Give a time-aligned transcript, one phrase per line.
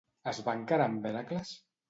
[0.31, 1.55] Es va encarar amb Hèracles?